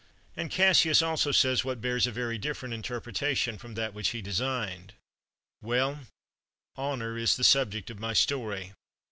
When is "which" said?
3.93-4.07